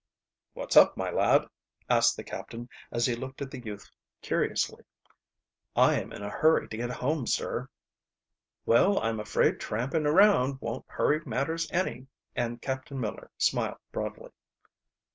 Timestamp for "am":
6.01-6.11